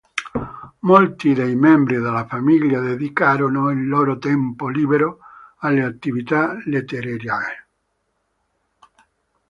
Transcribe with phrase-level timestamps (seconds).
[0.79, 5.19] Molti dei membri della famiglia dedicarono il loro tempo libero
[5.59, 7.67] alle attività letterarie.